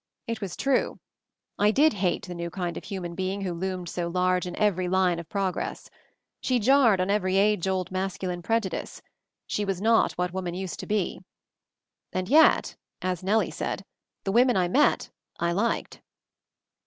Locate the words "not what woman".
9.79-10.55